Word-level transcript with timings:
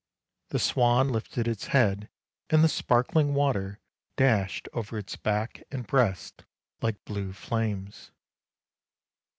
The 0.49 0.57
swan 0.57 1.09
lifted 1.09 1.47
its 1.47 1.67
head, 1.67 2.09
and 2.49 2.63
the 2.63 2.67
sparkling 2.67 3.35
water 3.35 3.79
dashed 4.15 4.67
over 4.73 4.97
its 4.97 5.15
back 5.15 5.61
and 5.69 5.85
breast 5.85 6.43
like 6.81 7.05
blue 7.05 7.33
flames. 7.33 8.09